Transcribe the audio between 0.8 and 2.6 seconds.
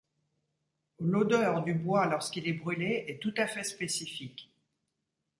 L'odeur du bois lorsqu'il est